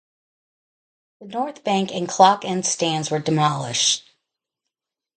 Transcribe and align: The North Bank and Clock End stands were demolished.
The 1.19 1.27
North 1.27 1.63
Bank 1.63 1.91
and 1.93 2.07
Clock 2.09 2.43
End 2.43 2.65
stands 2.65 3.11
were 3.11 3.19
demolished. 3.19 4.09